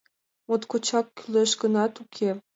—Моткочак 0.47 1.07
кӱлеш 1.17 1.51
гынат, 1.61 1.93
уке... 2.03 2.29